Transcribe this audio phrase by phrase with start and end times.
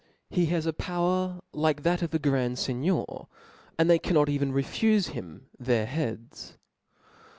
[0.31, 3.27] He has a power like that of tbe grand Cgnior,
[3.77, 6.57] and they cannot even refufe him their heads.